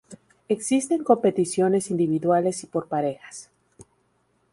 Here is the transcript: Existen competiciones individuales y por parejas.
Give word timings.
Existen 0.49 1.03
competiciones 1.03 1.91
individuales 1.91 2.63
y 2.63 2.65
por 2.65 2.87
parejas. 2.87 3.51